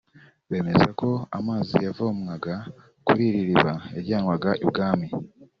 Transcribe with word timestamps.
bemeza 0.49 0.87
ko 0.99 1.09
amazi 1.37 1.75
yavomwaga 1.87 2.53
kuri 3.05 3.23
iri 3.29 3.41
riba 3.49 3.73
yajyanwaga 3.95 4.49
i 4.63 4.65
bwami 4.69 5.07